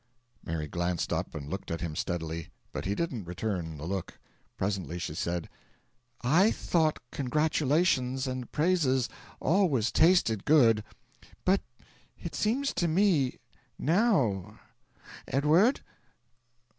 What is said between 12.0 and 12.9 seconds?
it seems to